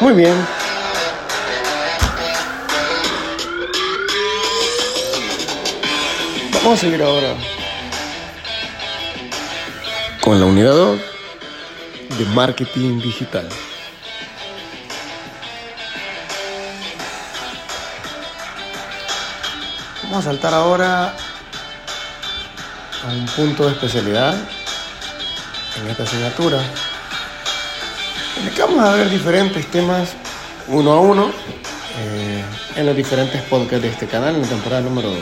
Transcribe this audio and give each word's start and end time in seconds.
Muy 0.00 0.12
bien. 0.12 0.34
Vamos 6.52 6.78
a 6.78 6.80
seguir 6.80 7.02
ahora 7.02 7.34
con 10.20 10.40
la 10.40 10.46
unidad 10.46 10.72
2 10.72 11.00
de 12.18 12.24
marketing 12.26 13.00
digital. 13.00 13.48
Vamos 20.04 20.18
a 20.18 20.22
saltar 20.22 20.54
ahora 20.54 21.14
a 23.04 23.12
un 23.12 23.26
punto 23.26 23.66
de 23.66 23.72
especialidad 23.72 24.34
en 25.76 25.90
esta 25.90 26.04
asignatura. 26.04 26.62
Vamos 28.66 28.82
a 28.82 28.96
ver 28.96 29.10
diferentes 29.10 29.66
temas 29.66 30.14
uno 30.68 30.92
a 30.92 31.00
uno 31.00 31.26
eh, 31.26 32.42
en 32.74 32.86
los 32.86 32.96
diferentes 32.96 33.40
podcasts 33.42 33.82
de 33.82 33.88
este 33.88 34.06
canal 34.06 34.34
en 34.34 34.42
la 34.42 34.48
temporada 34.48 34.82
número 34.82 35.10
2. 35.10 35.18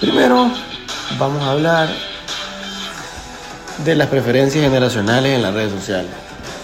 Primero 0.00 0.50
vamos 1.18 1.42
a 1.42 1.50
hablar 1.50 1.90
de 3.84 3.94
las 3.94 4.08
preferencias 4.08 4.64
generacionales 4.64 5.34
en 5.34 5.42
las 5.42 5.52
redes 5.52 5.72
sociales, 5.72 6.10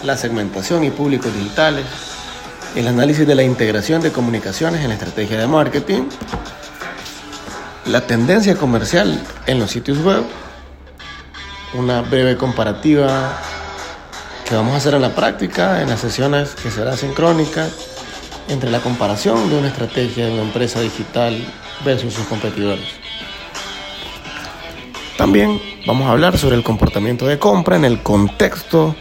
la 0.02 0.16
segmentación 0.16 0.84
y 0.84 0.90
públicos 0.90 1.34
digitales, 1.34 1.84
el 2.74 2.88
análisis 2.88 3.26
de 3.26 3.34
la 3.34 3.42
integración 3.42 4.00
de 4.00 4.12
comunicaciones 4.12 4.80
en 4.80 4.88
la 4.88 4.94
estrategia 4.94 5.38
de 5.38 5.46
marketing, 5.46 6.04
la 7.84 8.06
tendencia 8.06 8.56
comercial 8.56 9.20
en 9.46 9.58
los 9.58 9.70
sitios 9.70 9.98
web, 9.98 10.22
una 11.74 12.00
breve 12.00 12.36
comparativa 12.36 13.36
que 14.48 14.54
vamos 14.54 14.74
a 14.74 14.76
hacer 14.76 14.94
en 14.94 15.02
la 15.02 15.14
práctica, 15.14 15.82
en 15.82 15.88
las 15.88 16.00
sesiones 16.00 16.54
que 16.54 16.70
serán 16.70 16.96
sincrónicas, 16.96 17.72
entre 18.48 18.70
la 18.70 18.78
comparación 18.78 19.50
de 19.50 19.58
una 19.58 19.68
estrategia 19.68 20.26
de 20.26 20.32
una 20.32 20.42
empresa 20.42 20.80
digital 20.80 21.36
versus 21.84 22.14
sus 22.14 22.26
competidores. 22.26 22.86
También 25.16 25.60
vamos 25.84 26.06
a 26.06 26.12
hablar 26.12 26.38
sobre 26.38 26.54
el 26.54 26.62
comportamiento 26.62 27.26
de 27.26 27.40
compra 27.40 27.74
en 27.74 27.84
el 27.84 28.02
contexto 28.02 28.94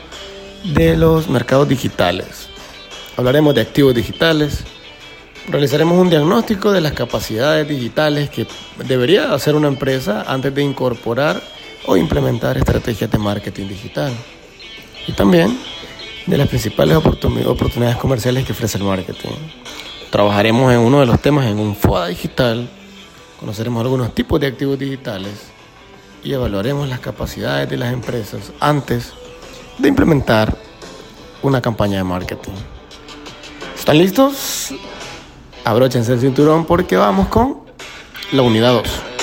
de 0.63 0.97
los 0.97 1.29
mercados 1.29 1.69
digitales. 1.69 2.49
Hablaremos 3.15 3.53
de 3.53 3.61
activos 3.61 3.93
digitales. 3.93 4.63
Realizaremos 5.47 5.95
un 5.99 6.09
diagnóstico 6.09 6.71
de 6.71 6.81
las 6.81 6.93
capacidades 6.93 7.67
digitales 7.67 8.31
que 8.31 8.47
debería 8.87 9.31
hacer 9.31 9.53
una 9.53 9.67
empresa 9.67 10.23
antes 10.27 10.55
de 10.55 10.63
incorporar 10.63 11.39
o 11.85 11.97
implementar 11.97 12.57
estrategias 12.57 13.11
de 13.11 13.19
marketing 13.19 13.67
digital. 13.67 14.11
Y 15.07 15.13
también 15.13 15.57
de 16.25 16.37
las 16.37 16.47
principales 16.47 16.97
oportunidades 16.97 17.97
comerciales 17.97 18.45
que 18.45 18.53
ofrece 18.53 18.77
el 18.77 18.83
marketing. 18.83 19.35
Trabajaremos 20.09 20.71
en 20.73 20.79
uno 20.79 20.99
de 20.99 21.05
los 21.05 21.21
temas 21.21 21.45
en 21.45 21.59
un 21.59 21.75
FOA 21.75 22.07
digital. 22.07 22.69
Conoceremos 23.39 23.81
algunos 23.81 24.13
tipos 24.15 24.39
de 24.39 24.47
activos 24.47 24.79
digitales 24.79 25.51
y 26.23 26.33
evaluaremos 26.33 26.89
las 26.89 26.99
capacidades 26.99 27.69
de 27.69 27.77
las 27.77 27.93
empresas 27.93 28.51
antes 28.59 29.13
de 29.77 29.87
implementar 29.89 30.57
una 31.43 31.61
campaña 31.61 31.97
de 31.97 32.03
marketing. 32.03 32.53
¿Están 33.77 33.99
listos? 33.99 34.73
Abróchense 35.63 36.13
el 36.13 36.19
cinturón 36.19 36.65
porque 36.65 36.95
vamos 36.95 37.27
con 37.27 37.59
la 38.31 38.41
unidad 38.41 38.73
2. 38.73 39.14